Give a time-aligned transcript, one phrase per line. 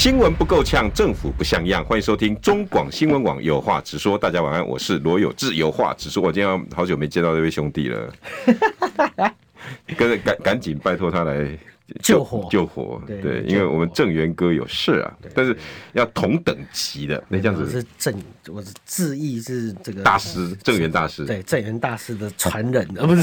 [0.00, 1.84] 新闻不够呛，政府不像样。
[1.84, 4.16] 欢迎收听中广新闻网有话直说。
[4.16, 6.22] 大家晚安，我是罗有志，有话直说。
[6.22, 8.10] 我今天好久没见到这位兄弟了，
[9.98, 11.46] 跟着赶赶紧拜托他来。
[12.02, 15.56] 救火，救火，对，对，因为我们正元哥有事啊，但是
[15.92, 17.62] 要同等级的，那这样子。
[17.62, 18.14] 我是正，
[18.48, 23.22] 我是自义是这个大师，正元大师，对，正元大师的传人，不是？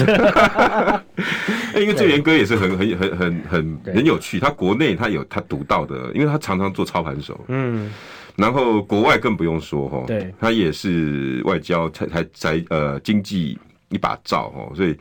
[1.79, 7.91] 因为正元哥也是很很很很很很有趣，他国内他有他独到的，因为他常常做操盘手，嗯，
[8.35, 13.57] 然后国外更不用说哈，对，他也是外交才才才呃经济
[13.89, 14.97] 一把罩哈，所以。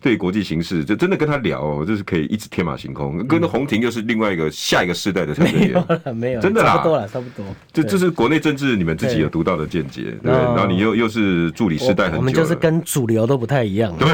[0.00, 3.26] 对国际形势，就真的跟他聊，哦，就是可以一直天马行空。
[3.26, 7.44] 跟那洪婷又是另外一个下一个世代的传人员，没有，真的啦，差不多了，差不多。
[7.72, 10.30] 这这是国内政治，你们自己有独到的见解，对。
[10.32, 13.96] 然后你又又是助理世代很久，我们就是跟主流都不太一样。
[13.98, 14.08] 对，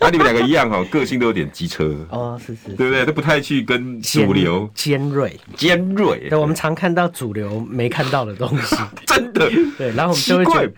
[0.00, 1.94] 那 你们两个一样哈，个性都有点机车。
[2.10, 3.04] 哦，是是，对不对？
[3.04, 6.28] 都不太去跟主流尖锐，尖锐。
[6.30, 9.50] 对，我们常看到主流没看到的东西， 真的。
[9.78, 10.72] 对，然后我们就会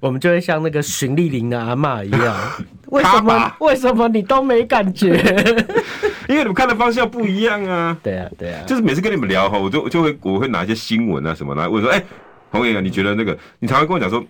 [0.00, 2.36] 我们就会像那个荀丽玲的阿妈一样。
[2.90, 3.52] 为什么？
[3.60, 5.16] 为什么你都没感觉？
[6.28, 7.96] 因为你们看的方向不一样啊。
[8.02, 8.62] 对啊，对啊。
[8.66, 12.04] 就是每次跟你们聊哈，我就就会我会拿一些新闻啊什么来问说，哎、欸，
[12.50, 13.36] 洪爷啊，你觉得那个？
[13.58, 14.24] 你常常跟我讲说，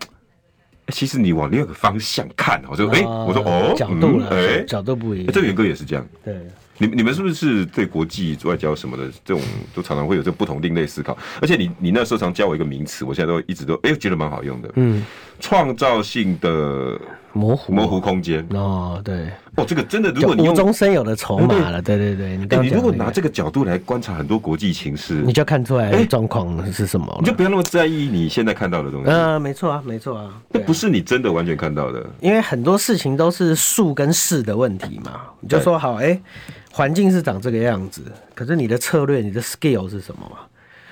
[0.88, 2.62] 其实你往另一个方向看。
[2.68, 5.32] 我说，哎、欸，我说哦，角度了，哎、嗯，角度不一样。
[5.32, 6.06] 这元哥也是这样。
[6.24, 6.34] 对。
[6.80, 9.42] 你你们是不是对国际外交什么的这种
[9.74, 11.18] 都常常会有这不同另类思考？
[11.42, 14.70] 而且你你那时候常教我一个名词，我现在都一直都哎、欸、觉得蛮好用的。
[14.76, 15.04] 嗯，
[15.40, 16.96] 创造性的
[17.32, 18.46] 模糊模糊空间。
[18.50, 19.30] 哦，对。
[19.56, 22.36] 哦，这个真的，如果你无中生有的筹码了，对对对。
[22.36, 27.18] 你你如果拿这个角度来观察很多国际情势，你就看出来状况是什么、欸。
[27.20, 29.10] 你就不要那么在意你现在看到的东西。
[29.10, 30.40] 嗯、呃，没错啊，没错啊。
[30.50, 35.20] 那不是你真的完全看到的，因为很多事情都是数跟势的问题嘛。
[35.40, 36.22] 你就说好，哎、欸。
[36.70, 38.02] 环境是长这个样子，
[38.36, 40.36] 可是你的策略、你的 skill 是什么嘛？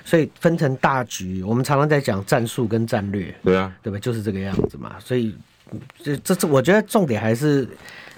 [0.04, 3.98] 所以分成大局，我们常常在讲战术跟战略，对啊，对吧？
[4.00, 4.96] 就是这个样子嘛。
[4.98, 5.32] 所以
[6.02, 7.68] 这这这，我觉得重点还是，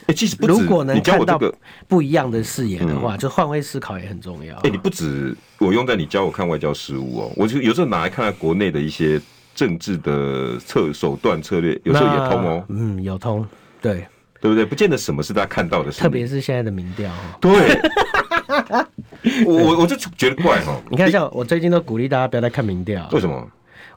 [0.07, 1.41] 哎，其实如果能看到
[1.87, 4.57] 不一样的视野的话，就换位思考也很重要。
[4.59, 9.21] 哎，你不止我用在你教我看外交事务哦，我就有时候拿来看看国内的一些
[9.55, 12.65] 政治的策手段策略，有时候也通哦。
[12.69, 13.47] 嗯，有通，
[13.81, 14.07] 对。
[14.41, 14.65] 对不对？
[14.65, 17.11] 不见得什么是大家看到的事，特别是现在的民调。
[17.41, 17.77] 对，
[19.45, 20.81] 我我就觉得怪哈。
[20.89, 23.09] 你看，像我最近都鼓励大家不要再看民调。
[23.11, 23.45] 为什么？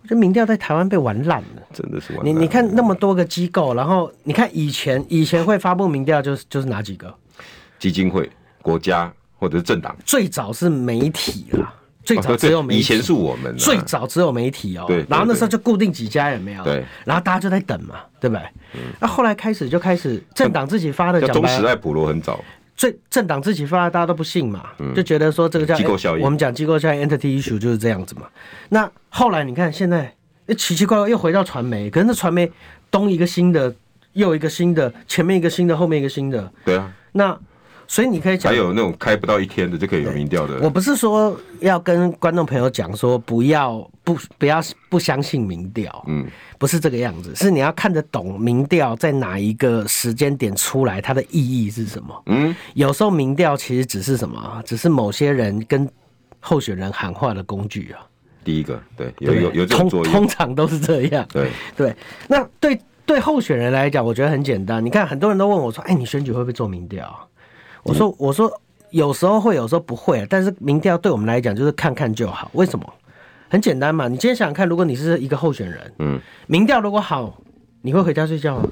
[0.02, 2.26] 我觉得民调在台湾被玩烂了，真的是玩烂。
[2.26, 7.14] 你你看那么多个机构，然后你看以前以前会发布民调，就是就是哪几个？
[7.80, 8.30] 基金会、
[8.62, 9.96] 国家或者是政党。
[10.06, 11.74] 最早是媒体啦。
[12.04, 16.64] 最早只有媒体，以前是我们最早只有媒体哦，对，然后那时候就固定几家有没有？
[16.64, 18.44] 对，然后大家就在等嘛，对不对？
[19.00, 22.44] 那后来开始就开始政党自己发的，中时代普罗很早，
[22.82, 28.24] 最政党自己发的大家都不信嘛，就觉得说这个叫机构效应，我们讲机构效应 entity issue 就是这样子嘛。
[28.70, 30.12] 那后来你看现在
[30.58, 32.52] 奇奇怪怪又回到传媒，可是那传媒
[32.90, 33.72] 东一个新的，
[34.14, 37.40] 又一个新的，前面一个新的，后面一个新的，对啊，那。
[37.92, 40.58] 所以你可以讲，还有那种开不到一天的就可以有民调的。
[40.62, 46.26] 我不是说要跟观众朋友讲说不要不不要不相信民调，嗯，
[46.58, 52.24] 不是这个样子，是你要看得懂民调在哪一个时间点出来，它的意义是什么？
[52.28, 54.64] 嗯，有时候民调其实只是什么？
[54.66, 55.86] 只是某些人跟
[56.40, 58.00] 候选人喊话的工具啊。
[58.46, 61.28] 第一个，对，有有有这种作用，通常都是这样。
[61.34, 61.94] 对对，
[62.30, 64.84] 那对对候选人来讲，我觉得很简单。
[64.84, 67.14] 你看，很多人都问我说：“哎，你选举会不会做民调？”
[67.84, 68.52] 我说我说
[68.92, 72.50] 有时候会，有时候不会，但是民调对我们来讲就是看看就好。
[72.54, 72.86] 为什么？
[73.50, 77.38] 很简单嘛，你今天想想看，如果你是一个候选人，嗯，民调如果好，
[77.82, 78.70] 你会回家睡觉吗？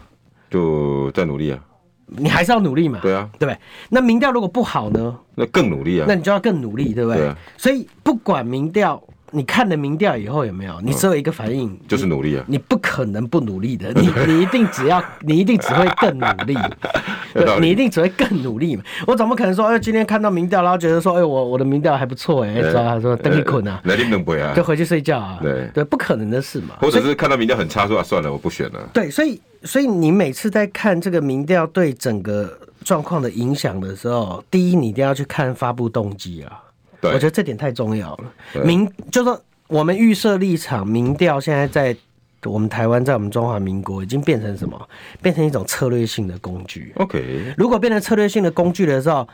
[0.50, 1.60] 就再努力啊，
[2.08, 3.58] 你还是要努力嘛，对啊，对不对？
[3.90, 5.18] 那民调如果不好呢？
[5.36, 7.20] 那更努力啊，那你就要更努力，对不对？
[7.20, 9.02] 对啊，所以不管民调。
[9.31, 10.80] 你看了民调以后有没有？
[10.81, 12.44] 你只有一个反应，就是努力啊！
[12.48, 16.58] 你不可能不努力的， 你你一定只要，你一定只会更努力，
[17.34, 18.84] 对，你一定只会更努力嘛。
[19.06, 26.76] 我怎么可能说，哎，今天看到民调，然后觉得说，哎，我我的民调还不错，哎，知道他说等你困啊，来定能不啊， 就回去睡觉啊，对对，不可能的事嘛。
[26.80, 28.90] 或者是看到民调很差，说算了，我不选了。
[28.94, 36.64] 对，所以所以你每次在看这个民调对整个状况的影响的时候，第一，你一定要去看发布动机啊。
[37.01, 38.63] 对，我觉得这点太重要了。
[38.63, 41.96] 民就是说，我们预设立场，民调现在在
[42.44, 44.90] 我们台湾在我们中华民国已经变成什么？
[45.22, 46.94] 变成一种策略性的工具。
[46.96, 49.28] OK，如果变成策略性的工具的时候，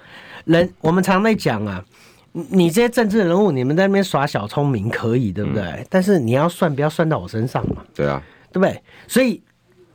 [0.46, 1.84] 人我们常在讲啊，
[2.32, 5.64] 你这些政治人物，你们在那边耍小聪明可以，对不对？
[5.64, 7.84] 嗯、但是你要算，不要算到我身上嘛。
[7.94, 8.22] 对啊，
[8.52, 8.82] 对不对？
[9.08, 9.42] 所以，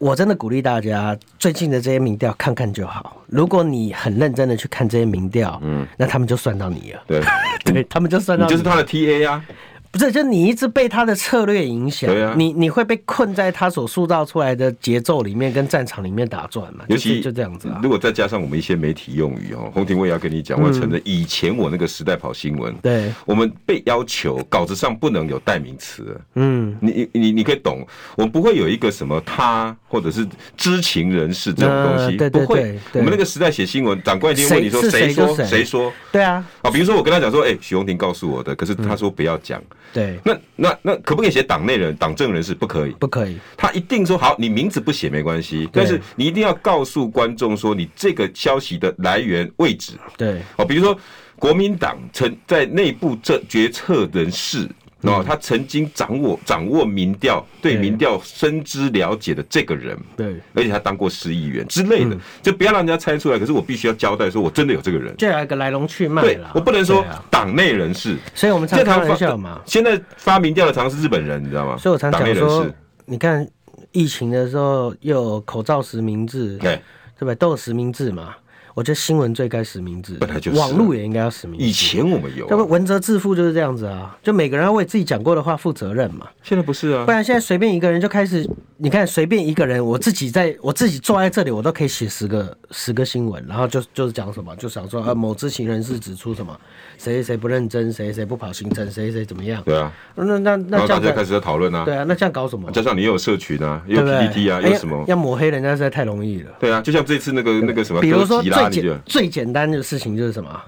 [0.01, 3.23] 我真的鼓励大家，最近的这些民调看看就好。
[3.27, 7.03] 如果你很认真的去看这些民调，嗯，那他们就算到你了。
[7.07, 7.21] 对，
[7.71, 9.45] 对他们就算到你，你就是他的 TA 啊。
[9.93, 16.85] 不是，就你一直被他的策略影响，对啊，你你会被困在他所塑造出来的节奏里面，跟战场里面打转嘛。
[16.89, 17.81] 尤其就这样子啊。
[17.83, 26.17] 如果再加上我们一些媒体用语哦，洪庭我也要跟你讲，我承认以前我那个时代跑新闻，对，我们被要求稿子上不能有代名词。
[26.37, 27.85] 嗯，你你你可以懂，
[28.17, 30.25] 我们不会有一个什么他或者是
[30.57, 32.79] 知情人士这种东西，对对，不会。
[32.93, 36.47] 我们那个时代写新闻，长官一定问你说谁说谁说，对啊。
[36.63, 39.61] 啊，比如说我跟他讲说，哎，许宏庭告诉我的，可是他说不要讲。
[39.93, 42.55] 对，那那那可不可以写党内人、党政人士？
[42.55, 43.39] 不可以，不可以。
[43.57, 49.95] 他一定说好，你名字不写没关系，但是你一定要告诉观众说你这个消息的来源位置。
[50.17, 50.99] 对，哦，比如说
[51.37, 54.69] 国民党曾在内部这决策人士。
[55.03, 63.39] 哦，他曾经掌握掌握民调，对民调深知了解的这个人，对，而且他当过市议员之类的，就不要让人家猜出来。
[63.39, 66.21] 可是我必须要交代，说我真的有这个人，这有一个来龙去脉。
[66.21, 69.63] 对，我不能说党内人士，所以我们常开玩笑嘛。
[69.65, 71.79] 现在发民调的常是日本人，你知道吗？
[71.79, 72.67] 所以我常讲说，
[73.07, 73.49] 你看
[73.93, 76.75] 疫情的时候又有口罩实名制，对，
[77.19, 77.35] 对不对？
[77.37, 78.35] 都有实名制嘛。
[78.81, 81.67] 我觉得新闻最该实名制，本来就是网络也应该要实名制。
[81.67, 86.27] 以前我们有，要不文责自负就是这样子啊，就每个人要为自己讲过的话负责任嘛。
[86.43, 88.49] 现在不是啊，不然现在随便一个人就开始，
[88.79, 96.59] 你看随便一个人，我自己在我自己坐在这里，我都可以写十个十个新闻，然后就就是讲什么，就想说啊，某知情人士指出什么，
[96.97, 99.63] 谁谁不认真，谁谁不跑行程，谁谁怎么样。
[99.63, 101.85] 对啊，那那那这样大家开始在讨论啊。
[101.85, 102.71] 对啊，那这样搞什么？
[102.71, 105.05] 加上你又有社群啊，又有 PPT 啊，又什么？
[105.07, 106.53] 要抹黑人家实在太容易了。
[106.59, 109.51] 对啊，就像这次那个那个什么，比如说最简最简。
[109.53, 110.63] 单的事情就是什么？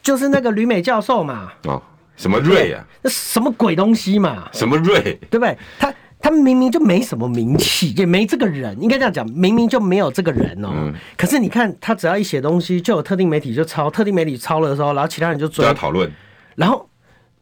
[0.00, 1.50] 就是那个吕美教授嘛。
[1.64, 1.82] 哦，
[2.16, 2.84] 什么瑞啊？
[3.02, 4.48] 那什么鬼东西嘛？
[4.52, 5.18] 什么瑞？
[5.28, 5.58] 对不对？
[5.78, 10.68] 他他明明就没什么名气，也没这个人，应该这样讲，明明就没有这个人哦。
[10.72, 10.94] 嗯。
[11.16, 15.64] 可是你看，他只要一写东西，就有特定媒体就抄，特定媒体抄了的时候，然后其他人就追。
[15.64, 16.08] 要讨论。
[16.54, 16.88] 然后。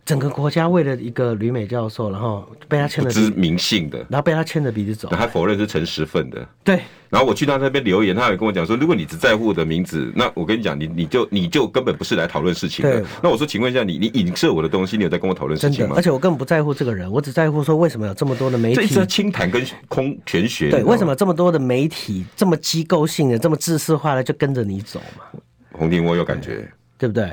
[0.05, 6.81] 整个国家为了一个旅美教授，然后被他牵了，知名性的，然后被他牵着鼻子走，他否认是陈时奋的，对。
[7.09, 13.05] 然后我去他那边留言，他也跟我讲说，如果你只在乎我的名字，那我跟你讲，你你就你就根本不是来讨论事情的。
[13.21, 15.95] 那我说，请问一下，你你影射我的东西，你有在跟我讨论事情吗？
[15.97, 19.07] 而且我根本不在乎这个人，我只在乎说，为什么有这么多的媒体？
[19.07, 20.71] 清谈跟空玄学。
[20.71, 25.25] 对，为什么这么多的媒体这么机构性的、这么制式化的就跟着你走嘛？
[25.73, 27.29] 宏庭，我有感觉，对不对？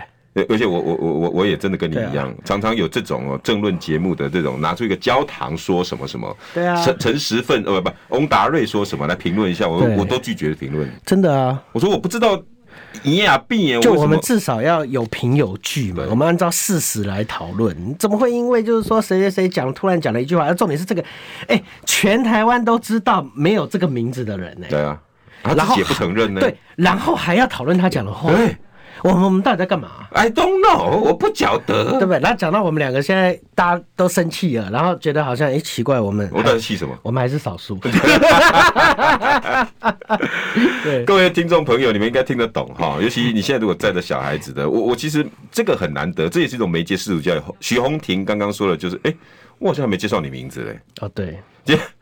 [0.49, 10.89] 而且我我我我我也真的跟你一样，常常有这种哦政论节目的这种拿出一个焦糖说什么什么，对啊，陈陈时奋呃不翁达瑞说什么来评论一下，我我都拒绝评论。
[11.05, 12.41] 真的啊，我说我不知道，
[13.03, 21.03] 你呀病就我们至少要有凭有据嘛，我们按照事实来讨论，怎么会因为就是说谁谁谁讲突然讲了一句话，而重点是这个，
[21.47, 24.67] 哎，全台湾都知道没有这个名字的人呢？
[24.69, 25.01] 对啊，
[25.41, 28.31] 他自己也不承认呢，对，然后还要讨论他讲的话。
[29.03, 32.19] 我们我们到底在干嘛？I don't know，我不晓得，对不对？
[32.19, 36.97] 然后讲到我们两个现在大家都生气了，然后觉得好像哎奇怪，我们我到底气什么？
[37.03, 37.77] 我们还是少数。
[40.83, 42.97] 对，各位听众朋友，你们应该听得懂哈。
[43.01, 47.41] 尤其你现在如果载着小孩子的，我我其实这个很难得，这也是一种媒介世主教育。
[47.59, 49.13] 许宏庭刚刚说了，就是哎，
[49.59, 50.79] 我好像还没介绍你名字嘞。
[51.01, 51.37] 哦，对。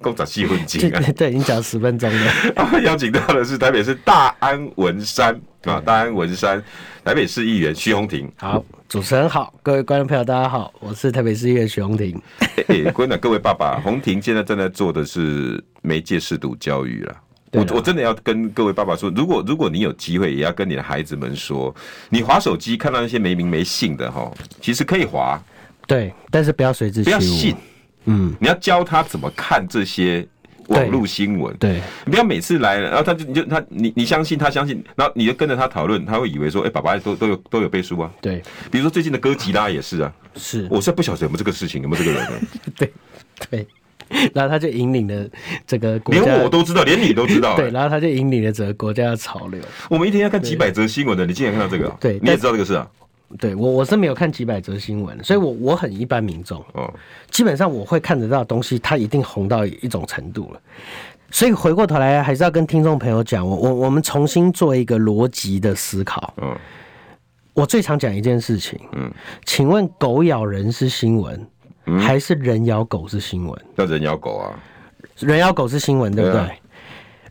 [0.00, 2.80] 工作细分金啊，对，已经讲十分钟了。
[2.84, 6.62] 邀请到的是台北市大安文山啊，大安文山
[7.04, 8.30] 台北市议员徐宏庭。
[8.36, 12.20] 好，主持人好，各位观众朋友大家好，我是台北市议员徐宏庭。
[12.68, 17.16] 哎，各位各位爸爸，宏庭现在正在做的是媒介适度教育了。
[17.52, 21.74] 我我真的要跟各位爸爸说，如果如果你有机会，也要跟你的孩子们说，
[22.10, 24.30] 你滑手机看到那些没名没姓的哈，
[24.60, 25.40] 其实可以滑，
[25.86, 27.56] 对，但是不要随之不要信。
[28.06, 30.26] 嗯，你要教他怎么看这些
[30.68, 42.38] 网络新闻，对，你不要每次来了，然后他就你就他你你相信他相信，然后你就跟着他讨论，他会以为说，哎、欸，爸爸都都有都有背书啊， 对，比如说最近的哥吉拉也是啊，是，我是不晓得有没有这个事情，有没有这个人 呢？
[42.76, 42.92] 对
[43.48, 43.66] 对，
[44.34, 45.28] 然后他就引领了
[45.66, 49.60] 这个国家，连我都知道，连你都知道、欸，对，然后他就引领了整个国家的潮流。
[49.88, 52.88] 我们一天要看几百则新闻的，你竟然看到这个，对，你也知道这个事啊。
[53.38, 56.88] 对我我是没有看几百则新闻，所以我我很一般民众嗯，
[57.30, 60.60] 基本上我会看得到的东西，它一定红到一种程度了。
[61.30, 66.32] 所以回过头来还是要跟听众朋友讲，我我我们重新做一个逻辑的思考。
[66.36, 66.56] 嗯，
[67.52, 69.10] 我最常讲一件事情，嗯，
[69.44, 71.46] 请问狗咬人是新闻，
[71.98, 73.64] 还是人咬狗是新闻？
[73.74, 74.54] 那人咬狗啊，
[75.18, 76.40] 人咬狗是新闻，对不对？
[76.40, 76.50] 啊、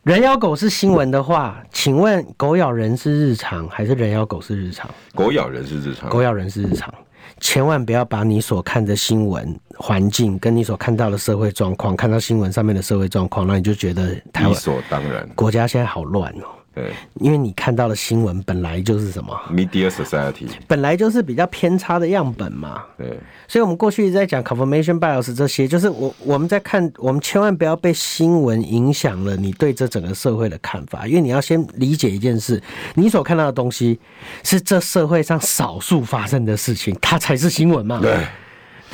[0.06, 4.88] 人咬狗是新闻的话，请问狗咬人是日常还是人咬狗是日常？
[5.16, 6.94] 狗咬人是日常，狗咬人是日常。
[7.40, 14.10] 千万不要把你所看的新闻环境跟你所看到的社会状况，看到新闻上面的社会状况，那你就觉得
[14.44, 15.28] 理所当然。
[15.34, 16.46] 国家现在好乱哦。
[16.76, 16.92] 对，
[17.22, 22.84] 因为你看到的新闻本来就是什么？Media Society 本来就是比较偏差的样本嘛。
[22.98, 23.18] 对，
[23.48, 32.62] 所以我们过去一直在讲 Confirmation Bias 这些，就是我我们在看，我们千万不要被新闻影响了你对这整个社会的看法，因为你要先理解一件事，
[32.96, 33.98] 你所看到的东西
[34.44, 38.02] 是这社会上少数发生的事情，它才是新闻嘛。
[38.02, 38.18] 对。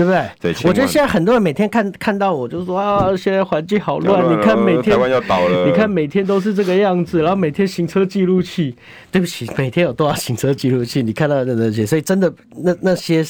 [0.02, 0.54] 对不对？
[0.54, 8.76] 对，我觉得现在很多人每天看看到我就说啊，现在环境好乱，你看每天台湾要倒了，你看每天都是这个样子，然后每天行车记录器，
[9.12, 11.04] 对不起，每天有多少行车记录器？
[11.04, 13.24] 你看到的那些，所以真的那那些。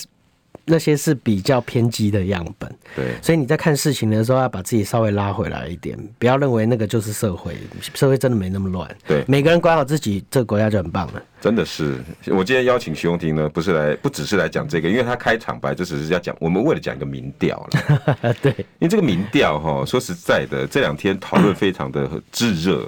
[0.66, 7.56] 那些是比较偏激的样本，对，所以你在看事情的时候要把自己稍微拉回来一点，不要认为那个就是社会，
[7.94, 8.90] 社会真的没那么乱。
[9.08, 11.22] 对，每个人管好自己，这个国家就很棒了。
[11.42, 18.34] 真的是，我今天邀请徐永庭呢，不是来，不只是来讲这个，因为他开场白就只是要讲，我们为了讲一个民调了。
[18.42, 22.88] 对，因为这个民调哈，说实在的，这两天讨论非常的炙热。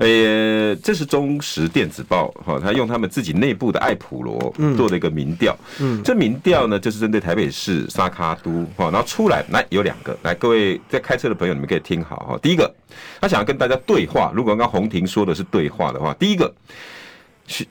[0.00, 5.54] 呃、欸，这是中时电子报哈，他用他们自己内部的爱普罗做了一个民调。
[5.78, 12.38] 嗯，这民调呢，就是针对台北市沙卡都哈，然后出来来有两个，来各位在开车的朋友，你们可以听好哈。
[12.40, 12.74] 第一个，
[13.20, 16.54] 他想要跟大家对话，如果刚刚红婷说的是对话的话，第一个，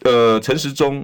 [0.03, 1.03] 呃，陈时中。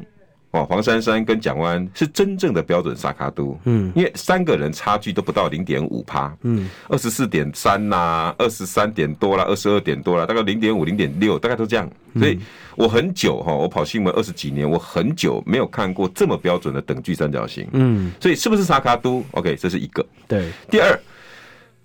[0.55, 11.89] 哦，黄珊珊跟蒋万是真正的标准萨卡都，嗯，因为三个人差距都不到零点五趴，嗯，二十四点三呐，二十三点多啦，二十二点多啦，大概零点五、零点六，大概都这样。
[12.17, 12.39] 所以
[12.75, 20.05] 我很久哈，我跑新闻二十几年，我很久没有看过这么标准的等距三角形，嗯，所以是不是萨卡都？OK，这是一个。
[20.27, 20.97] 对，第二。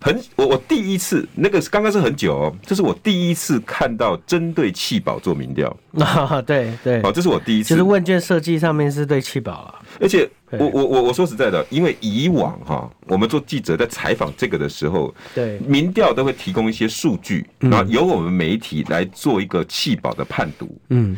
[0.03, 21.15] 很，我我第一次那个刚刚是很久哦，这是我第一次看到针对气保做民调 啊，对对，哦，这是我第一次，其实问卷设计上面是对气保啊，而且我我我我说实在的，因为以往哈，我们做记者在采访这个的时候，对，民调都会提供一些数据，然后由我们媒体来做一个气保的判读，嗯，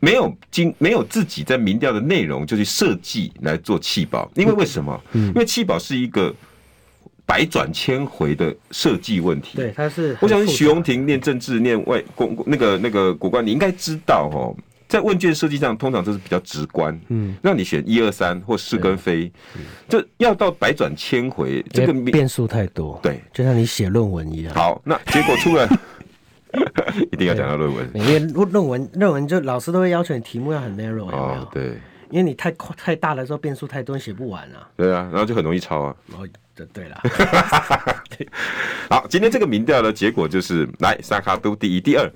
[0.00, 5.00] 没有经没有自己在民调的内容就去设计来做气保，因为为什么？
[5.12, 6.34] 嗯，因为气保是一个。
[7.26, 10.16] 百转千回的设计问题，对，他是。
[10.20, 14.54] 我想徐荣庭念政治、念外公那个那个国关，你应该知道哦，
[14.88, 19.30] 在问卷设计上，通常都是比较直观，嗯，让你选一二三或是跟非，
[19.88, 24.54] 这要到百转千回，这个变数太多，对，就像你写论文一样。
[24.54, 25.68] 好，那结果出来，
[27.10, 31.48] 一定要讲到论文，因为论文论文就老师都会要求你题目要很 narrow，有没有？
[31.52, 31.64] 对，
[32.10, 34.70] 因为你太太大的时候变数太多，你写不完啊。
[34.76, 35.96] 对啊，然后就很容易抄啊。
[36.08, 36.16] 就
[36.72, 37.02] 对了，
[38.88, 42.10] 好，今天这个民调的结果就是来萨卡都第一，第二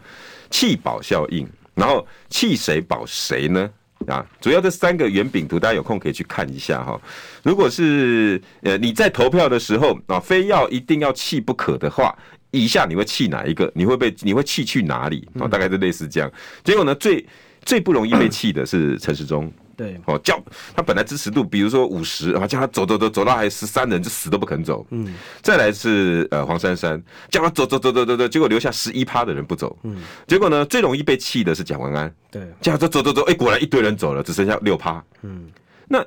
[0.49, 3.71] 弃保效应，然后弃谁保谁呢？
[4.07, 6.99] 啊，主要这三个圆饼图，大家有空可以去看一下哈。
[7.43, 12.17] 如果是呃你在投票的时候啊，非要一定要弃不可的话，
[12.51, 13.71] 以下你会弃哪一个？
[13.75, 15.29] 你会被你会弃去哪里？
[15.39, 16.33] 啊，大概就类似这样。
[16.65, 17.27] 结果呢，最
[17.67, 19.53] 最不容易被弃的是陈时中。
[19.81, 20.39] 对，哦，叫
[20.77, 24.87] 他本来支持度，比如说五十，啊叫他走走走走到还十三人，就死都不肯走。
[24.91, 29.75] 嗯，再来是呃黄珊珊，叫他走走走走走走，结果留下十一趴的人不走。
[29.85, 29.97] 嗯，
[30.27, 32.15] 结果呢，最容易被气的是蒋万安。
[32.31, 35.03] 对，叫他走走走走，哎，果然一堆人走了，只剩下六趴。
[35.23, 35.49] 嗯，
[35.89, 36.05] 那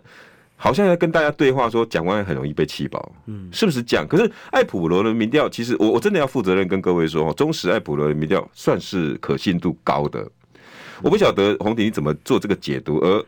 [0.56, 3.12] 好像要跟大家对话说，蒋万安很容易被气爆。
[3.26, 4.08] 嗯，是不是这样？
[4.08, 10.30] 可是艾普罗的民调，其实我我真的要负责任跟各位说，中时艾普罗的民调算是可信度高的。
[11.02, 13.26] 我不晓得红庭你怎么做这个解读，而。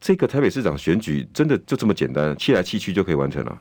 [0.00, 3.58] 这个台北市长选举真的就这么简单，气来气去就可以完成了？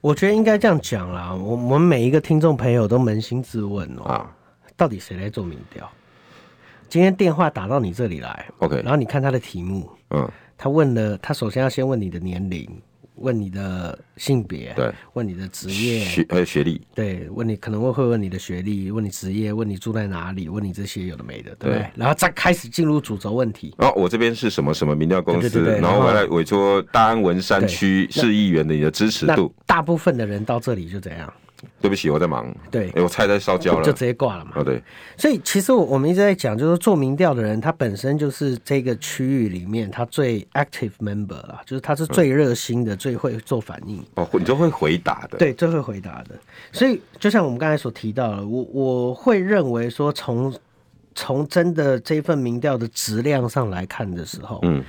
[0.00, 1.32] 我觉得应该这样讲啦。
[1.34, 4.36] 我我们每一个听众朋友都扪心自问哦，啊，
[4.76, 5.88] 到底谁来做民调？
[6.88, 12.68] 今天电话打到你这里来，OK，然后你看他的题目，嗯，他问了，他首先要先问你的年龄。
[13.16, 23.74] 问你的性别，对，问你的职业，学还有学历，对，问你可能会会问你的学历，问你职业，问你住在哪里，问你这些有的没的，对，对，然后再开始进入主轴问题。
[23.78, 29.54] 哦，我这边是什么什么民调公司，对对对对，然后我来委托大安文山区市议员的你的支持度。
[29.66, 31.32] 大部分的人到这里就怎样？
[31.80, 32.54] 对不起，我在忙。
[32.70, 34.52] 对，欸、我菜在烧焦了，就直接挂了嘛。
[34.56, 34.82] 哦，对。
[35.16, 44.02] 所以其实我们一直在讲，就是做民调的人，他本身就是这个区域里面他最 active member 啦，就是他是最热心的，嗯、最会做反应。
[44.14, 45.38] 哦，你就会回答的。
[45.38, 46.30] 对，最会回答的。
[46.72, 50.54] 所以就像我们刚才所提到的，我我会认为说，从
[51.14, 54.84] 从真的这份民调的质量上来看的时候，嗯，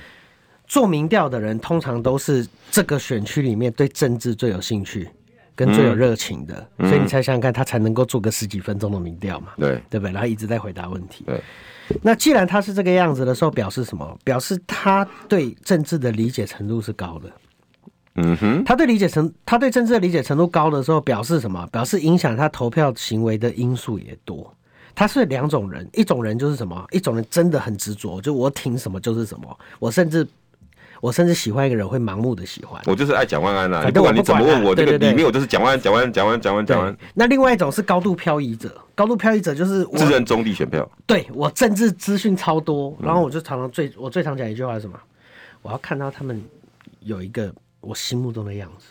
[0.66, 5.08] 做民调的人通常都是这个选区里面对政治最有兴趣
[5.58, 9.48] 跟最有热情的，嗯、所以你猜想想看，他才能够做个十几分钟的民调嘛？
[9.56, 10.12] 对，对不对？
[10.12, 11.24] 然后一直在回答问题。
[11.26, 11.42] 对，
[12.00, 14.16] 那既然他是这个样子的时候，表示什么？
[14.22, 17.28] 表示他对政治的理解程度是高的。
[18.14, 21.66] 嗯哼，他对理解程，他对政治的理解程度高的时候，表示什么？
[21.72, 24.54] 表示影响他投票行为的因素也多。
[24.94, 26.86] 他是两种人，一种人就是什么？
[26.92, 29.58] 一种人真的很执着，就我挺什么就是什么。
[29.80, 30.26] 我甚至，
[31.00, 32.82] 我甚至喜欢一个人会盲目的喜欢。
[32.86, 33.90] 我就是爱蒋万安啊！
[33.90, 36.98] 不管你怎么问我，这个里面我就是蒋万安、蒋万安、蒋万安、蒋万安、蒋万安。
[37.14, 40.88] 那另外一种是高度漂移者，高度漂移者就是自认中立选票。
[41.06, 44.98] 对，我政治资讯超多，然后我就常常最我最常讲一句话是什么？
[45.62, 46.42] 我要看到他们
[47.00, 48.86] 有一个我心目中的样子，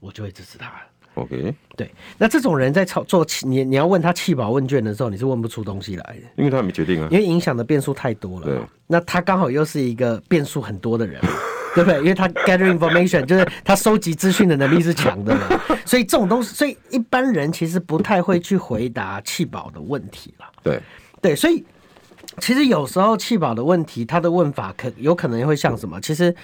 [0.00, 0.72] 我就会支持他。
[1.14, 8.46] OK，对，那这种人在操作你你要问他弃保问卷的时候，你是问不出东西来的，因为他还没决定啊，因为影响的变数太多了。
[8.46, 11.20] 对，那他刚好又是一个变数很多的人，
[11.74, 11.98] 对不对？
[11.98, 20.46] 因为他 gather information 就是他收集资讯的能力是强的嘛， 所以这种东西，所以一般人其实不太会去回答弃保的问题了。
[20.62, 20.80] 对，
[21.20, 21.62] 对，所以
[22.38, 26.00] 其实有时候弃保的问题，他的问法可有可能会像什么？
[26.00, 26.34] 其实。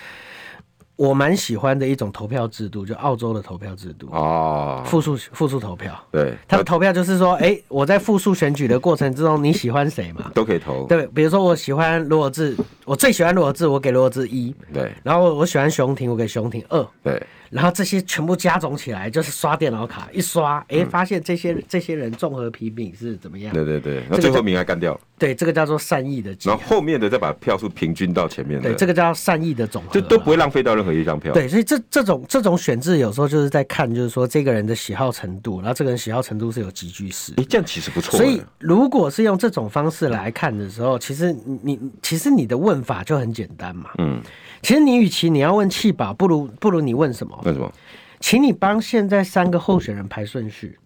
[0.98, 5.94] 我蛮喜欢的一种投票制度，就澳洲的投票制度哦，复数复数投票。
[6.10, 10.28] 对，他的投票就是说，哎、欸，我在复数选举的过程之中，你喜欢谁嘛？
[10.34, 10.88] 都可以投。
[10.88, 14.52] 对，比如说我喜欢罗尔志，我最喜欢罗尔志，我给罗尔志一。
[14.74, 14.92] 对。
[15.04, 16.84] 然后我喜欢熊婷，我给熊婷二。
[17.04, 17.22] 对。
[17.50, 23.52] 然后这些全部加总起来，就是刷电脑卡一刷，哎、欸，发现这些这些人综合评比是怎么样？
[23.54, 24.98] 对对对，那最后名还干掉。
[25.18, 26.36] 对，这个叫做善意的。
[26.44, 28.60] 然后后面的再把票数平均到前面。
[28.60, 31.32] 对，这个叫善意的总和，就都不会浪费到任何一张票。
[31.32, 37.32] 对，所以这这种这种选制有时候就是在看，就是说这个人的喜好程度，然后这个人喜好程度是有集聚式。
[37.36, 38.16] 哎，这样其实不错。
[38.16, 43.90] 所以如果是用这种方式来看的时候，其实你其实你的问法就很简单嘛。
[43.98, 44.20] 嗯。
[44.60, 47.37] 其实你与其你要问弃保，不如不如你问什么？
[47.44, 47.72] 问什么？
[48.20, 50.78] 请你帮现在三个候选人排顺序，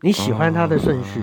[0.00, 1.20] 你喜欢他的顺序，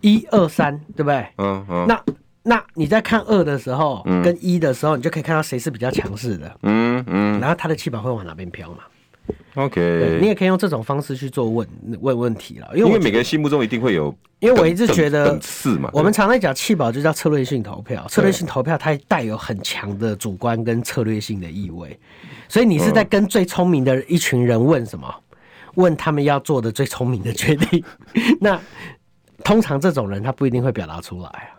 [0.00, 1.26] 一二三，对不对？
[1.38, 1.86] 嗯嗯。
[1.86, 2.04] 那
[2.42, 6.58] 那你在看二的时候，跟一的时候，你就可以看到谁是比较强势的。
[6.62, 7.40] 嗯嗯。
[7.40, 8.78] 然后他的气泡会往哪边飘嘛
[9.54, 10.18] ？OK。
[10.20, 11.66] 你也可以用这种方式去做问
[12.00, 15.90] 问问题了，因为因为每个人心目中一定会有，因为我一直觉得是嘛。
[15.92, 21.98] 我们常在讲弃保就叫策略性投票，策略性投票它带有很强的主观跟策略性的意味。
[22.48, 25.14] 所以你是在跟最聪明的一群人问什么？
[25.76, 27.84] 问他们要做的最聪明的决定。
[28.40, 28.60] 那
[29.44, 31.50] 通常这种人他不一定会表达出来啊。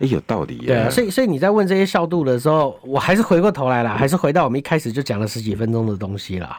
[0.00, 0.56] 哎，有道理。
[0.58, 6.58] 对啊，所以所以你在问这些效度的时候，我还是回过头来了，还是回到我们一开始就讲了十几分钟的东西啦。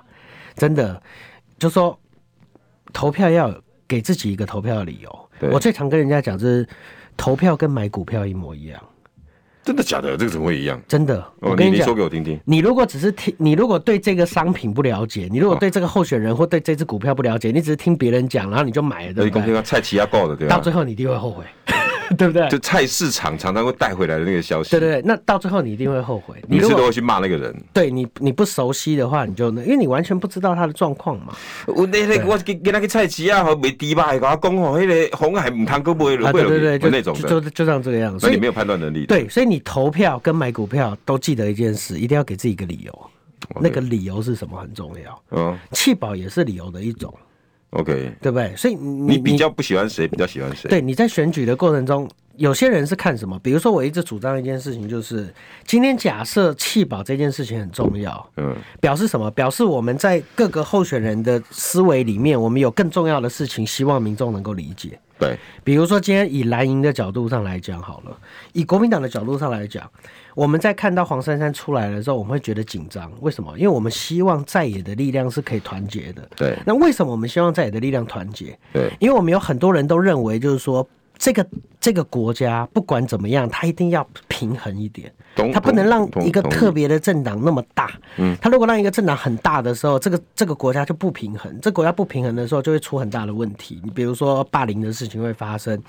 [0.56, 1.02] 真的，
[1.58, 1.98] 就说
[2.92, 3.54] 投票要
[3.88, 5.30] 给自己一个投票的理由。
[5.52, 6.68] 我最常跟人家讲，就是
[7.18, 8.82] 投票跟买股票一模一样。
[9.64, 10.18] 真的假的？
[10.18, 10.82] 这个怎么会一样？
[10.88, 12.38] 真的，我跟你讲，你说给我听听。
[12.44, 19.62] 你如果只是听，你如果对这个商品不了解，你如果对这个候选人或对这只股票不了解，你只是听别人讲，然后你就买了，对不对？
[19.62, 20.56] 菜市仔搞的，对吧？
[20.56, 21.46] 到最后你一定会后悔。
[22.18, 22.48] 对不对？
[22.50, 24.72] 就菜市场常常会带回来的那个消息。
[24.72, 26.36] 对对对，那到最后你一定会后悔。
[26.48, 27.56] 你是都会去骂那个人。
[27.74, 31.34] 对你，你不熟悉的话，你就因为你完全不知道他的状况嘛。
[31.68, 38.20] 我那那我给给那个菜市啊，和没迪吧，跟他讲哦，那个红海唔谈，都不会会对对就，那种就就就像这个样子。
[38.20, 39.06] 所以你没有判断能力。
[39.06, 43.10] 对，所以你投票跟买股票都记得一件事，一定要给自己一个理由。
[43.60, 45.22] 那个理由是什么很重要。
[45.32, 47.14] 嗯，弃保也是理由的一种。
[47.74, 48.56] OK，对不对？
[48.56, 50.08] 所以你你比较不喜欢谁？
[50.08, 50.70] 比较喜欢谁？
[50.70, 52.10] 对，你在选举的过程中。
[52.38, 53.38] 有些人是看什么？
[53.40, 55.32] 比如说，我一直主张一件事情，就是
[55.66, 59.30] 今天假设弃保这件事情很重要，嗯，表示什么？
[59.32, 65.00] 表示我们在各个候选人的思维里面，我们有更重要的事情，希望民众能够理解。
[65.20, 68.18] 对，比如说今天以蓝营的角度上来讲好了，
[68.52, 69.90] 以国民党的角度上来讲，
[70.34, 73.12] 我们在看到黄珊珊出来的时候，我们会觉得紧张。
[73.22, 73.56] 为什么？
[73.58, 76.28] 因为我们希望在野的力量是可以团结的。
[76.36, 78.58] 对，那为什么我们希望在野的力量团结？
[78.74, 80.86] 对，因为我们有很多人都认为，就是说。
[81.18, 81.46] 这个
[81.80, 85.14] 这个国家不管怎么样，它一定要平衡一点，
[85.54, 87.92] 它不能让一个特别的政党那么大。
[88.18, 91.58] 嗯，它如果让一个政党很大的时候，这个这个国家就不平衡。
[91.62, 93.80] 这个国家不平衡的时候，就会出很大的问题。
[93.84, 95.82] 你比如说霸凌的事情会发生，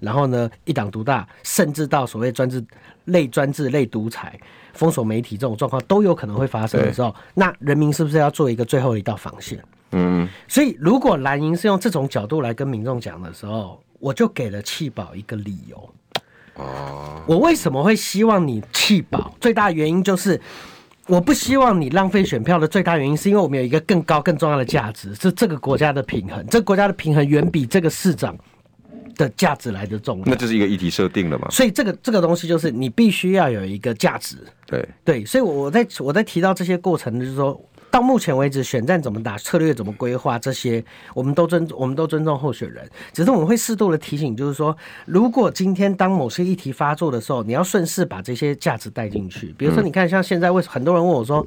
[0.00, 2.64] 然后呢，一党独大，甚至到所谓专制、
[3.04, 4.38] 类专制、类独裁、
[4.72, 9.62] 封锁媒体这种状况都有可能会发生的时候，那人民是不是要做一个最后一道防线？
[9.92, 15.90] 嗯，所以如果蓝营是用这种角度来跟民众讲的时候，我就给了弃保一个理由。
[16.56, 19.32] 哦，我为什么会希望你弃保？
[19.40, 20.38] 最大原因就是
[21.06, 26.44] 我不希望你浪费选票的最大原因，是因为我们有一个更高、更重要的价值，是这个国家的平衡。
[26.48, 28.36] 这个国家的平衡远比这个市长
[29.16, 30.24] 的价值来的重要。
[30.26, 31.48] 那就是一个议题设定了嘛。
[31.50, 34.36] 所以这个这个东西就是你必须要有一个价值。
[34.66, 37.60] 对对，所以我在我在提到这些过程，就是说。
[37.90, 42.88] 到目前为止，选战怎么打，策略怎么规划，这些我们都尊，我们都尊重候选人。
[43.12, 44.76] 只是我们会适度的提醒，就是说，
[45.06, 49.54] 如果今天当某些议题发作的时候，你要顺势把这些价值带进去。
[49.58, 51.44] 比如说，你看，像现在为很多人问我说，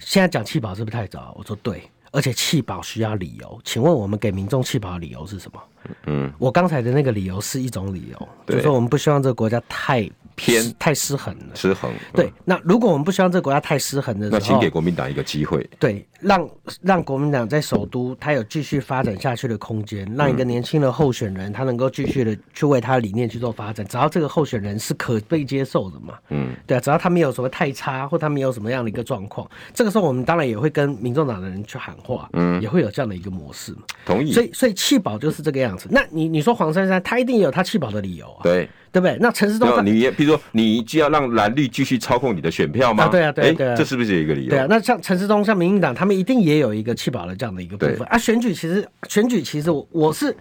[0.00, 1.34] 现在讲弃保是不是太早？
[1.36, 1.82] 我说对，
[2.12, 3.60] 而且弃保需要理由。
[3.64, 5.60] 请问我们给民众弃保的理由是什么？
[6.06, 10.08] 嗯，我刚才的那个理由是一种理由，就是说我们不希望这个国家太。
[10.36, 11.92] 偏太失衡了，失衡。
[12.12, 15.68] 对，那如果我们不希望这个国家太失衡的时候，那请给国民党一个机会。
[15.78, 16.48] 对，让
[16.80, 23.86] 让国民党在首都，他有继续发展下去的空间，让一个年轻的候选人，他能够继续的去为他的理念去做发展。
[23.86, 33.82] 只要这个候选人是可被接受的嘛，嗯，对啊，只要他没有什么太差，或他没有什么样的一个状况，这个时候我们当然也会跟民众党的人去喊话，嗯，也会有这样的一个模式嘛。
[34.04, 34.32] 同意。
[34.32, 35.88] 所以，所以弃保就是这个样子。
[35.90, 38.42] 那你你说黄珊珊，他一定有他弃保的理由啊？
[38.42, 38.68] 对。
[38.94, 39.18] 对不对？
[39.20, 43.04] 那陈世忠，你也比如说，你就要让蓝绿继续操控你的选票吗？
[43.04, 44.50] 啊，对啊，对啊，对啊，这是不是一个理由？
[44.50, 48.16] 对啊，那像陈世忠、像民进党，他们一定也有一个弃保的这样的一个部分啊。
[48.16, 50.34] 选举其实，选举其实我我是。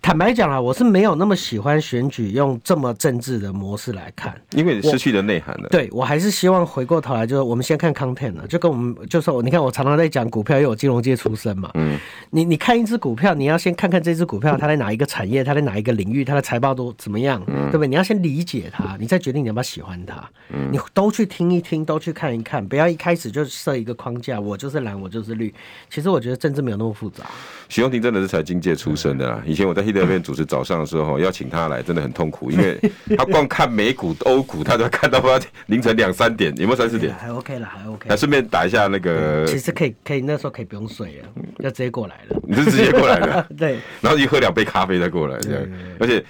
[0.00, 5.68] 坦白讲啊，我是没有那么喜欢选举用这么政治的模式来看，因为失去了内涵了。
[5.70, 11.68] 对，我还是希望回过头来，就是我们先看 content 了，就跟我们就说，你看我常常在讲股票，因为我金融界出身嘛。
[11.74, 11.98] 嗯。
[12.30, 17.88] 你你看一只股票，你要先看看这只股票它在哪一个产业，它在哪一个领域，它的财报都怎么样，嗯、对不对？
[17.88, 20.16] 你要先理解他，你再决定你要不要喜欢他。
[20.50, 20.70] 嗯。
[20.72, 25.52] 你都去听一听，都去看一看，不要一开始就设一个框架，我就是蓝，我就是绿。
[25.90, 27.24] 其实我觉得政治没有那么复杂。
[27.68, 32.80] 许宏庭真的是财经界出身的啦，以前我在 HIT 那边主持早上的时候，要请他来真的很痛苦，因为
[33.16, 35.20] 他光看美股、欧股，他都要看到
[35.66, 37.14] 凌晨两三点，有没有三四点？
[37.14, 38.08] 还 OK 了，还 OK。
[38.08, 42.40] 还顺便打一下那个，其实可以，可以那时候可以不用睡了，要直接过来了。
[42.46, 43.46] 你是直接过来的？
[43.56, 43.78] 对。
[44.00, 45.62] 然后一喝两杯咖啡再过来，这样。
[45.98, 46.24] 而且，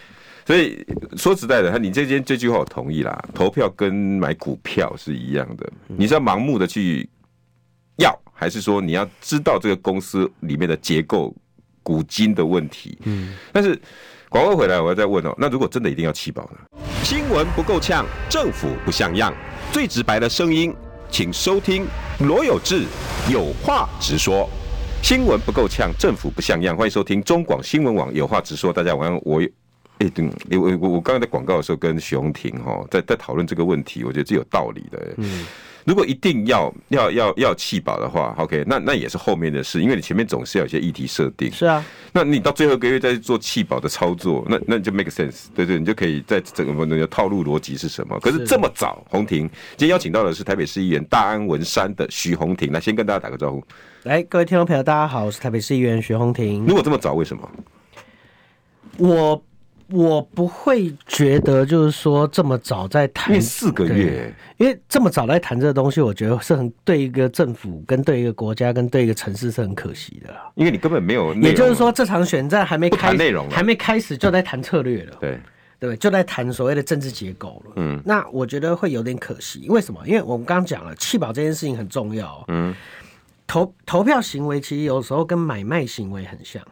[0.49, 0.83] 所以
[1.15, 7.07] 说实在的，他你这件这句话我同意啦，投票跟买股票是一样的，你是要盲目的去
[7.99, 8.19] 要。
[8.33, 11.37] 还是说你要知道这个公司里面的结构、
[11.83, 12.97] 股金的问题？
[13.05, 13.79] 嗯，但是
[14.31, 16.81] 广告回来，我要再问哦，那如果真的一定要弃保呢？
[17.05, 19.35] 新闻不够呛，政府不像样，
[19.71, 20.75] 最直白的声音，
[21.11, 21.87] 请收听
[22.21, 22.87] 罗有志
[23.31, 24.49] 有话直说。
[25.03, 28.73] 新闻不够呛，政府不像样，欢迎收听中广新闻网有话直说。
[28.73, 29.43] 大家晚上我
[29.99, 35.15] 哎，对，我我我刚刚在广告的时候跟许宏庭哈在在讨论这个问题，我觉得是有道理的。
[35.17, 35.45] 嗯。
[35.85, 41.51] 如果一定要要要要弃保的话，OK，那那也是后面的事，因为你前面总是要有些议题设定。
[41.51, 41.83] 是啊，
[42.13, 48.21] 那你到最后一个月再做弃保的操作，那那就 make sense，对对，你就可以在整个那个套路逻辑是什么？
[48.21, 53.65] 可是这么早，宏庭今天邀请到的是台北市议员大安文山的徐宏庭，来先跟大家打个招呼。
[54.03, 56.67] 来，各位听众朋友，大家好，我是台北市议员许宏庭。
[56.67, 57.51] 如果这么早，为什么？
[58.99, 59.43] 我。
[59.91, 70.35] 我不会觉得就是说这么早在谈四个月，因为这么早在谈这个东西，我觉得是很对一个政府、跟对一个国家、跟对一个城市是很可惜的。
[70.57, 75.17] 因为你根本没有，也就是说这场选战还没开内容，还没开始就在谈策略了。
[75.21, 75.41] 对
[75.81, 77.73] 对，就在谈所谓的政治结构了。
[77.77, 79.67] 嗯，那我觉得会有点可惜。
[79.69, 80.01] 为什么？
[80.07, 82.45] 因为我们刚刚讲了弃保这件事情很重要。
[82.49, 82.75] 嗯，
[83.47, 86.63] 投投票行为其实有时候跟买卖行为很像。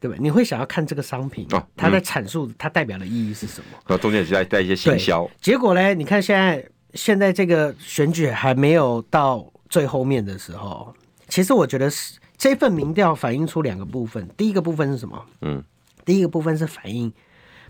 [0.00, 0.16] 对吧？
[0.20, 3.78] 你会想要看这个商品，哦嗯、它的阐述，它代表的意义是什么？
[3.86, 5.28] 然后中间也是在带一些行销。
[5.40, 5.92] 结果呢？
[5.94, 10.94] 你看现在现在这个选举还没有到最后面的时候，
[11.26, 14.28] 其实我觉得是这份民调反映出两个部分。
[14.36, 15.26] 第一个部分是什么？
[15.40, 15.62] 嗯，
[16.04, 17.12] 第一个部分是反映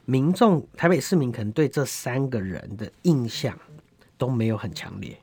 [0.04, 3.58] 民众台北市民可能对这三个人的印象
[4.18, 5.18] 都没有很强烈。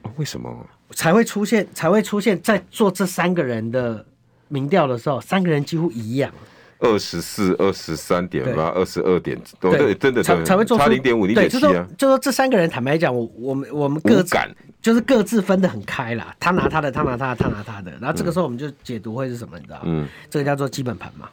[0.00, 1.68] 哦，为什么才会出现？
[1.74, 4.06] 才会出现在做这三个人的？
[4.52, 6.30] 民调的时候，三个人几乎一样，
[6.78, 11.88] 二十四、二十三点八、二十二点，对，对，真的才才会做出差零点五、零点七啊。
[11.96, 14.36] 就说这三个人，坦白讲，我我们我们各自
[14.82, 16.36] 就是各自分得很开啦。
[16.38, 17.92] 他拿他的，他拿他的，他拿他的。
[18.00, 19.56] 然后这个时候我们就解读会是什么？
[19.58, 19.82] 你知道吗？
[19.86, 21.28] 嗯，这个叫做基本盘嘛。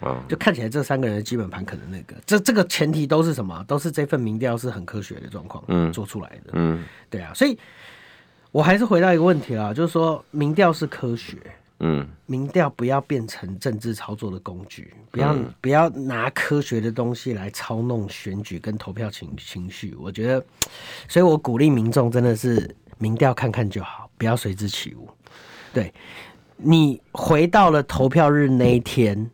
[0.00, 3.62] 啊，就看起来这三个人的基本盘可能那个，这这个前提都是什么？
[3.68, 6.52] 都是这份民调是很科学的状况，嗯，做出来的。
[6.54, 7.32] 嗯，对啊。
[7.34, 7.58] 所以
[8.52, 11.36] 我还是回到一个问题啦，就是说民调是科学。
[11.84, 19.92] 嗯，民调不要变成政治操作的工具，不要、嗯、不要拿科学的东西来操弄选举跟投票情情绪。
[19.96, 20.44] 我觉得，
[21.08, 25.08] 所以我鼓励民众真的是民调看看就好，不要随之起舞。
[25.72, 25.92] 对，
[26.56, 29.28] 你回到了投票日那一天，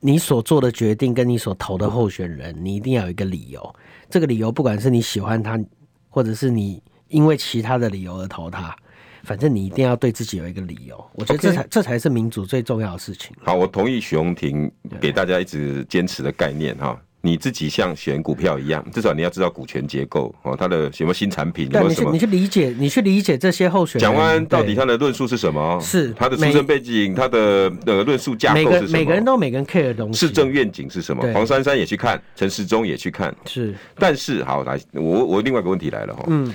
[0.00, 3.74] 你所做的决定跟你所投的候选人，你一定要有一个理由。
[4.08, 5.60] 这个理由不管是你喜欢他，
[6.08, 8.74] 或者是你因为其他的理由而投他。
[9.22, 11.04] 反正你一定要对自己有一个理由。
[11.14, 13.34] 我觉得这才.这才是民主最重要的事情。
[13.42, 16.98] 好，我同意许宏庭给大家一直坚持的概念哈。
[17.24, 22.10] 你自己像选股票一样，至少你要知道股权结构哦，它的什么新产品，有什么？
[22.10, 24.00] 你去理解，你去理解这些候选人。
[24.00, 25.78] 蒋万安到底他的论述是什么？
[25.80, 28.92] 是他的出身背景，他的呃论述架构是什么？
[28.98, 30.18] 每个人都有每个人 care 的东西。
[30.18, 31.22] 市政愿景是什么？
[31.32, 33.32] 黄珊珊也去看，陈时中也去看。
[33.46, 36.24] 是，但是好来，我我另外一个问题来了哈。
[36.26, 36.52] 嗯。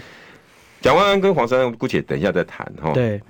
[0.81, 2.91] 蒋万安跟黄珊珊，姑且等一下再谈哈。
[2.93, 3.21] 对。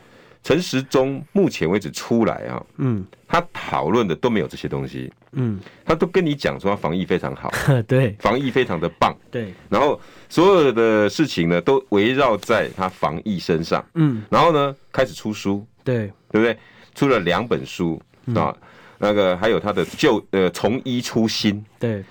[0.44, 7.52] 陈时中目前为止出来啊，嗯，他讨论的都没有这些东西，嗯，他都跟你讲说他防疫非常好，
[7.86, 16.58] 对，防疫非常的棒，对，然后所有的事情呢都围绕在他防疫身上，嗯，然后呢开始出书，对，对不对？
[16.96, 18.02] 出了两本书。
[18.36, 18.56] 啊，
[19.00, 22.04] 那个还有他的旧呃从医初心，对。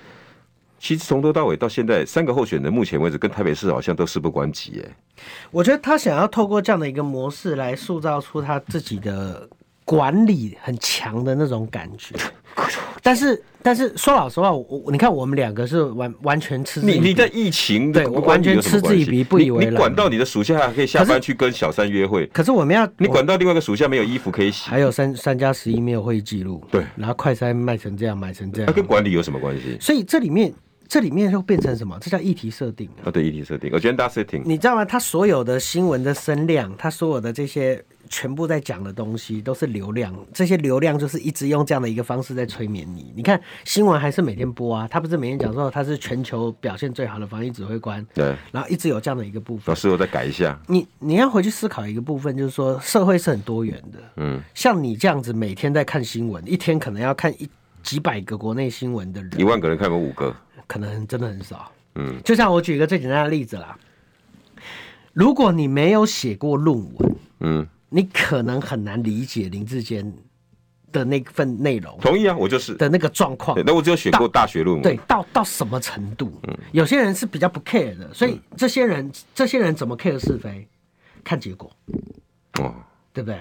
[0.79, 4.73] 其实从头到尾到现在，三个候选人目前为止跟台北市好像都事不关己。
[4.73, 4.89] 耶，
[5.51, 9.47] 我觉得他想要透过这样的一个模式来塑造出他自己的
[9.83, 12.15] 管理很强的那种感觉。
[13.03, 16.99] 但是，但是说老实话，我你看我们两个是完完全嗤之以鼻。
[16.99, 19.73] 你你在疫情对我完全嗤之以鼻，不以为然。
[19.73, 29.77] 你管到你的属下还可以下班去跟小三约会，可是我们要你管到另外一个属下没有衣服可以洗，还有三三加十一没有会议记录，对，然后快餐卖成这样，买成这样，它跟管理有什么关系？
[29.79, 30.53] 所以这里面。
[30.89, 31.97] 这里面就变成什么？
[31.99, 33.11] 这叫议题设定啊！
[33.11, 34.41] 对，议题设定，agenda setting。
[34.45, 34.85] 你知道吗？
[34.85, 40.15] 他所有的新闻的声量，他所有的这些全部在讲的东西，都是流量。
[40.33, 43.11] 这些流量就是一直用这样的一个方式在催眠你。
[43.15, 49.63] 你看新闻还是每天播啊，他不是每天讲说他是全球表现最好的防疫指挥官，对，然后一直有这样的一个部分。
[49.67, 50.57] 老师，我再改一下。
[50.67, 53.99] 你你要回去思考一个部分，就是说社会是很多元的。
[54.15, 57.49] 嗯，像你这样子每天在看新闻，一天可能要看一
[57.87, 60.35] 几百个国内新闻的人，一万个人看过五个。
[60.67, 63.79] 可能真的很少，嗯，就像我举一个最简单的例子啦，
[65.13, 70.13] 如果你没有写过论文，嗯，你可能很难理解林志坚
[70.91, 71.97] 的那份内容。
[72.01, 73.57] 同意啊，我就是的那个状况。
[73.65, 76.37] 那我只有写过大学论文，对，到到什么程度？
[76.49, 80.67] 嗯，有些人是比较不 care 的，所以这些人，这些人怎么 care 是非？
[81.23, 81.71] 看结果，
[82.59, 82.75] 哦，
[83.13, 83.39] 对不对？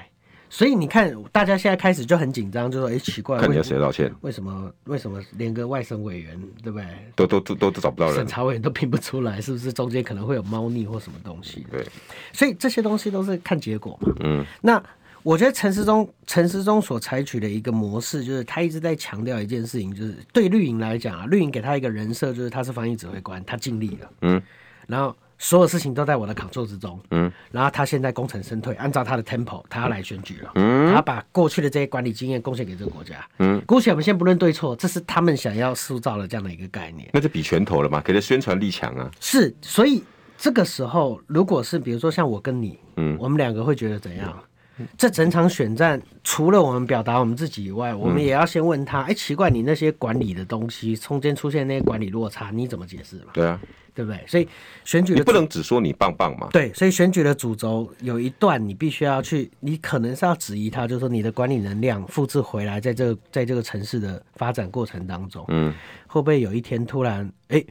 [0.48, 4.12] 所以你看，大家现在开始就很紧张，就说：“哎，奇怪，看你要谁道歉？
[4.20, 4.72] 为什么？
[4.84, 6.86] 为什么连个外省委员，对不对？
[7.16, 11.66] 都都都都都找不到人，审查委员都拼不出来，是不是中间可能会有猫腻或什么东西？
[11.70, 11.84] 对，
[12.32, 14.14] 所以这些东西都是看结果嘛。
[14.20, 14.82] 嗯，那
[15.24, 24.10] 我觉得陈时中陈时中所采取的一个模式，就是他一直在强调一件事情，就是对绿营来讲啊，绿营给他一个人设，就是他是防疫指挥官，他尽力了。
[24.22, 24.40] 嗯，
[24.86, 25.14] 然后。
[25.38, 40.02] 所有事情都在我的 control 之中，嗯，然后他现在功成身退，按照他的 tempo，他要来选举了，嗯，他把过去的这些管理经验贡献给这个国家，嗯，姑且我们先不论对错，这是他们想要塑造的这样的一个概念，那就比拳头了嘛，给他宣传力强啊，是，所以
[40.38, 44.42] 这个时候，如果是比如说像我跟你，嗯，我们两个会觉得怎样？
[44.78, 53.32] 嗯、这整场选战，除了我们表达我们自己以外，我们也要先问他，哎、嗯，奇怪，你那些管理的东西，中间出现那些管理落差，你怎么解释嘛？
[53.32, 53.58] 对啊。
[53.96, 54.22] 对不对？
[54.26, 54.46] 所以
[54.84, 56.48] 选举的你不能只说你棒棒嘛。
[56.52, 65.72] 对，所以选举的主轴有一段你必须要去，你可能是要质疑他，就是说你的管理能量复制回来，在这个在这个城市的发展过程当中，嗯，
[66.06, 67.64] 会不会有一天突然，哎，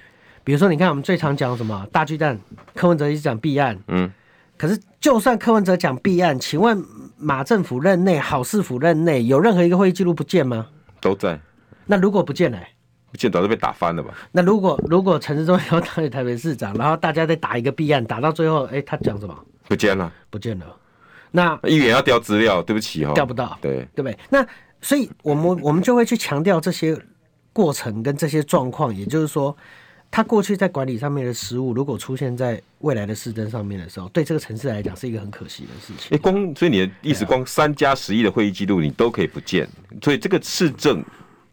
[0.44, 2.40] 比如说你看我们最常讲什么大巨蛋，
[2.74, 4.12] 柯文哲一直讲弊案，嗯，
[4.58, 6.84] 可是就算柯文哲讲弊案，请问
[7.18, 10.68] 马政府任内、郝市府任内有任何一个会议记录不见吗？
[11.00, 11.40] 都在。
[11.86, 12.58] 那如果不见了？
[12.58, 12.75] 现
[13.16, 14.14] 在早就被打翻了吧？
[14.32, 19.36] 那如果如果陈时中要当台北市长，然后大家再打一个弊案，打到最后，哎、欸，他讲什么？
[19.68, 20.66] 不见了，不见了。
[21.32, 24.18] 那议员要调资料，对不起哈、哦，调不到，对对不对？
[24.30, 24.46] 那
[24.82, 26.98] 所以我们我们就会去强调这些
[27.52, 29.56] 过程跟这些状况，也就是说，
[30.12, 36.10] 他过去在管理上面的失误，如果出现在未来的市政上面的时候，对这个城市来讲是一个很可惜的事情。
[36.12, 39.68] 哎、欸，光所以你的意思，光三加十一的会议记录你都可以不见，
[40.02, 41.04] 所以这个市政。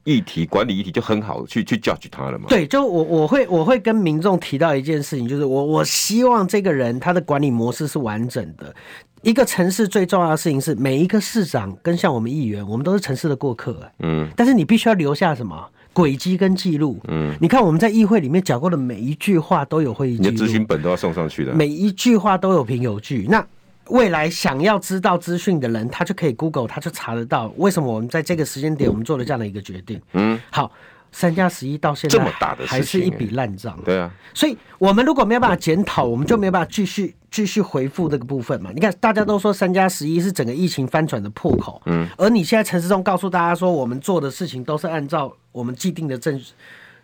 [0.04, 2.46] 议题管理议题就很好去去教训他了嘛？
[2.48, 8.74] 对，就我我会我会跟民众提到一件事情，就是我我希望这个人他的管理模式是完整的。
[9.22, 13.88] 一个城市最重要的事情是，每一个市长跟像我们议员，我们都是城市的过客。
[14.00, 16.98] 嗯，但是你必须要留下什么轨迹跟记录。
[17.06, 23.28] 嗯，你看我们在议会里面讲过的每一句话都有会议记录，你的咨询本都要送上去的，每一句话都有凭有据。
[23.30, 23.46] 那
[23.92, 30.00] 未来想要知道资讯的人，他就可以 Google，他就查得到为什么我们在这个时间点我们做了这样的一个决定。
[30.14, 30.72] 嗯，好，
[31.12, 33.78] 三加十一到现在这么大的还是一笔烂账。
[33.84, 38.70] 对啊，所以我们如果没有办法检讨，我们就没有办法继续继续回复这个部分嘛。
[38.74, 41.82] 你看，大家都说三加十一是整个疫情翻转的破口。
[41.84, 46.42] 嗯，而你现在陈时中告诉大家说，我们做的事情都是按照我们既定的证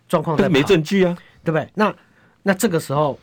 [0.07, 1.69] 状况在跑，没证据啊，对不对？
[1.75, 1.93] 那
[2.41, 3.19] 那这个时候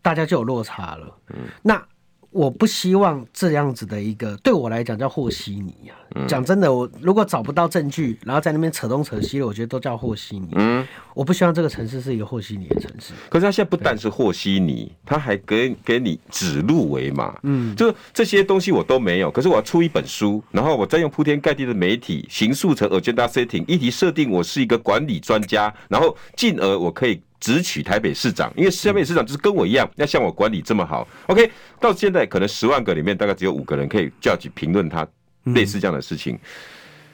[0.00, 1.18] 大家就有落差了。
[1.30, 1.82] 嗯，那。
[2.30, 5.96] 我不希望这样子的一个，对我来讲叫和稀泥啊。
[6.26, 10.48] 讲、嗯、真的，我如果找不到证据，然后在那边扯东扯西的，我觉得都叫和稀泥。
[10.52, 13.12] 嗯，我不希望这个城市是一个和稀泥的城市。
[13.28, 17.38] 可是他现在不但是和稀泥，他还给给你指鹿为马。
[17.42, 27.20] 嗯，就这些东西我都没有，可是我要出一本书，然后我再用铺天盖地的媒体形塑成 agenda setting，议题设定，我是一个管理专家，然后进而我可以。
[27.40, 31.06] 直取台北市长，因为台北市长就是跟我一样，要像我管理这么好。
[31.26, 35.06] OK，到现在可能十万个里面大概只有五个人可以叫去评论他
[35.44, 36.38] 类似这样的事情，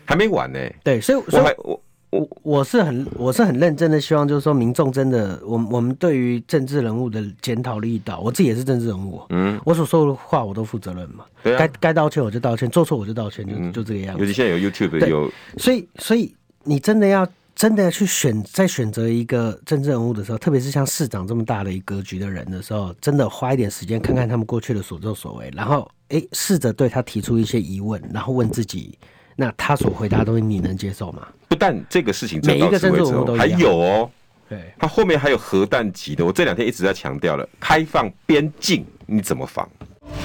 [0.04, 0.58] 还没完呢。
[0.82, 14.20] 对，所以我还我我我是很我是很认真的，希望就是说民众真的，我我们对于政治人物的检讨力道，我自己也是政治人物，嗯，我所说的话我都负责任嘛，该该道歉我就道歉，做错我就道歉，就就这个样子。
[14.20, 17.28] 尤其现在有 YouTube 有，所以所以你真的要。
[17.64, 28.98] 真的去选，在选择一个政治人物的时候，特别是像市长这么大的一格局的人的时候，真的花一点时间看看他们过去的所作所为，然后诶，试着对他提出一些疑问，然后问自己，
[29.34, 31.26] 那他所回答的东西你能接受吗？
[31.48, 34.10] 不但这个事情，每一个政治人物都还有哦，
[34.46, 36.22] 对，他后面还有核弹级的。
[36.22, 39.66] 我这两天一直在强调了，开放边境你怎么防？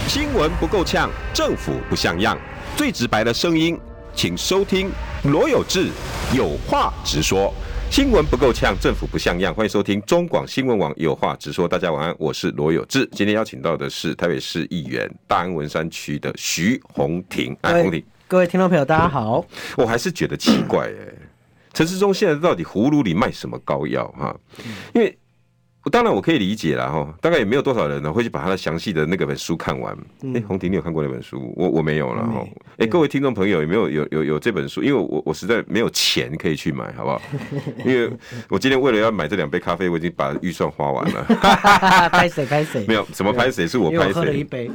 [0.09, 2.37] 新闻不够呛，政府不像样，
[2.75, 3.79] 最直白的声音。
[4.13, 4.91] 请收听
[5.23, 5.87] 罗有志
[6.35, 7.53] 有话直说，
[7.89, 9.53] 新闻不够呛，政府不像样。
[9.53, 11.67] 欢迎收听中广新闻网有话直说。
[11.67, 13.07] 大家晚安，我是罗有志。
[13.13, 17.55] 今天邀请到的是台北市议员大安文山区的徐宏庭。
[17.61, 19.45] 哎，宏庭，各位听众朋友，大家好。
[19.77, 21.15] 我还是觉得奇怪哎、欸，
[21.73, 24.35] 陈世忠现在到底葫芦里卖什么膏药哈？
[24.93, 25.17] 因为。
[25.91, 29.97] 当然我可以理解了哈，大概也没有多少人呢会去把他的详细的那个本书看完。
[30.35, 31.53] 哎，红婷，你有看过那本书？
[31.55, 32.45] 我我没有了哈。
[32.77, 34.83] 哎，各位听众朋友有没有有有有这本书？
[34.83, 37.21] 因为我我实在没有钱可以去买，好不好？
[37.85, 38.11] 因为
[38.49, 41.23] 我今天为了要买这两杯咖啡，我已经把预算花完了。
[42.11, 42.85] 拍谁拍谁？
[42.85, 44.13] 没有什么拍谁，是我拍谁。
[44.13, 44.69] 喝了一杯。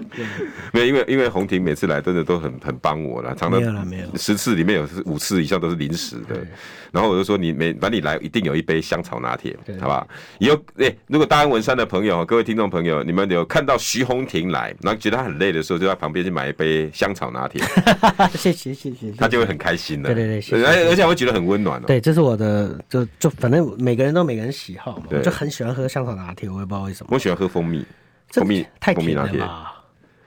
[0.72, 6.44] 没有，因为因为红婷每次来真的都很很帮我了，常常没有十次里面有五次以上都是临时的。
[6.90, 10.08] 然后我就说你每反正你来一定有一杯香草拿铁，好不好？
[10.38, 10.93] 以后哎。
[11.06, 17.62] 如果大安文山的朋友，各位听众朋友，你们有看到徐宏庭来，然后觉得他很累的时候，就在旁边去买一杯香草拿铁。
[18.34, 20.14] 谢谢谢谢，他就会很开心的。
[20.14, 21.84] 对对对，而而且会觉得很温暖哦。
[21.86, 27.10] 对，这是我的，就就反正每个人都每个人喜好嘛，我就很喜欢喝香草拿铁，我也不知道为什么。
[27.12, 27.84] 我喜欢喝蜂蜜，
[28.30, 29.40] 蜂蜜太蜂蜜拿铁。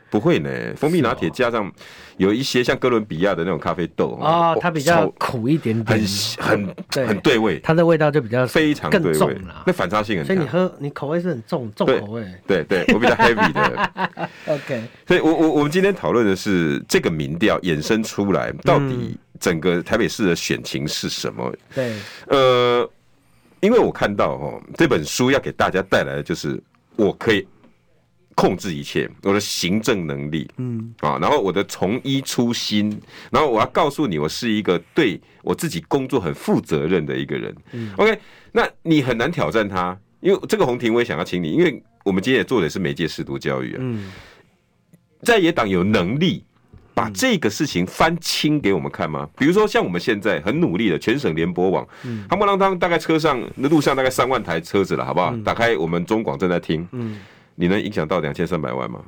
[0.09, 1.71] 不会呢，蜂蜜拿铁加上
[2.15, 5.99] 有一些像哥伦比亚的那种咖啡豆哦，它比较苦一点点，
[6.39, 10.33] 很很很对味，它的味道就比较非常对味，那反差性很大。
[10.33, 14.29] 所以你喝你口味是很重重口味，对对，我比较 heavy 的。
[14.47, 21.53] OK，所以我我我们今天讨论的是这个民调衍生出来到底整个台北市的选情是什么？
[21.75, 21.93] 对，
[22.27, 22.89] 呃，
[23.59, 26.57] 因为我看到哦，这本书要给大家带来的就是
[26.95, 27.45] 我可以。
[28.37, 37.55] 控制一切，我的行政能力，嗯啊，然后我的从一初心，然后我要告诉你，我是一个对我自己工作很负责任的一个人。
[37.71, 38.15] 嗯，OK，
[38.51, 43.77] 那你很难挑战他，因为这个宏庭我也想要请你，因为我们今天也做的是媒介识读教育啊。
[43.81, 44.11] 嗯，
[45.23, 46.43] 在野党有能力
[46.93, 49.27] 把这个事情翻清给我们看吗？
[49.35, 55.35] 比如说像我们现在很努力的全省联播网，嗯，他不啷当大概车上的路上大概三万台车子了，好不好？
[55.43, 57.19] 打开我们中广正在听，嗯。
[57.59, 59.03] 你能影响到两千三百万吗？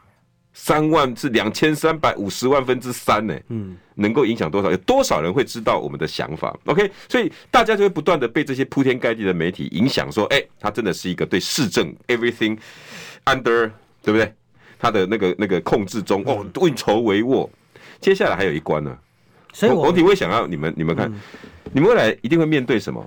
[0.52, 3.40] 三万是两千三百五十万分之三呢。
[3.50, 4.72] 嗯，能够影响多少？
[4.72, 12.58] 有多少人会知道我们的想法？OK，所以大家就会不断的被这些铺天盖地的媒体影响，说，哎、欸，他真的是一个对市政 everything
[13.26, 13.70] under
[14.02, 14.34] 对不对？
[14.80, 17.48] 他的那个那个控制中哦，运筹帷幄。
[18.02, 18.98] 接下来还有一关呢，
[19.54, 21.20] 所以我我会想要你们你们看，嗯、
[21.74, 22.98] 你们未来一定会面对什么？